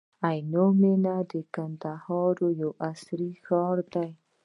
[0.27, 4.09] عینو مېنه د کندهار یو عصري ښار دی.